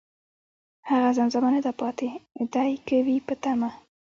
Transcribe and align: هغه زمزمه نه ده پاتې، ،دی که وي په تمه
هغه 0.89 1.09
زمزمه 1.17 1.49
نه 1.55 1.61
ده 1.65 1.71
پاتې، 1.79 2.09
،دی 2.53 2.71
که 2.87 2.95
وي 3.05 3.17
په 3.27 3.33
تمه 3.43 3.69